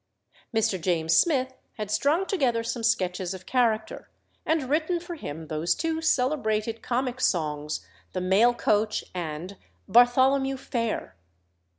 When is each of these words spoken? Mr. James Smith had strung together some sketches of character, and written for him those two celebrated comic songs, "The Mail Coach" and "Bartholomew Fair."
Mr. 0.51 0.81
James 0.81 1.15
Smith 1.15 1.53
had 1.73 1.91
strung 1.91 2.25
together 2.25 2.63
some 2.63 2.81
sketches 2.81 3.35
of 3.35 3.45
character, 3.45 4.09
and 4.47 4.63
written 4.67 4.99
for 4.99 5.13
him 5.13 5.45
those 5.45 5.75
two 5.75 6.01
celebrated 6.01 6.81
comic 6.81 7.21
songs, 7.21 7.85
"The 8.13 8.21
Mail 8.21 8.55
Coach" 8.55 9.03
and 9.13 9.57
"Bartholomew 9.87 10.57
Fair." 10.57 11.15